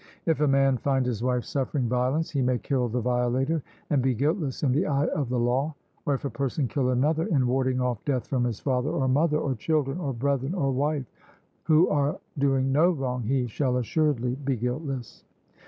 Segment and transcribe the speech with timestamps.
[0.25, 3.61] If a man find his wife suffering violence, he may kill the violator,
[3.91, 5.75] and be guiltless in the eye of the law;
[6.07, 9.37] or if a person kill another in warding off death from his father or mother
[9.37, 11.05] or children or brethren or wife
[11.65, 15.23] who are doing no wrong, he shall assuredly be guiltless.